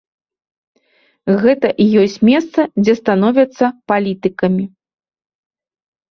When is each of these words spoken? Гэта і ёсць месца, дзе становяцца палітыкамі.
Гэта 1.41 1.67
і 1.83 1.85
ёсць 2.03 2.15
месца, 2.29 2.65
дзе 2.83 2.95
становяцца 3.01 3.65
палітыкамі. 3.91 4.65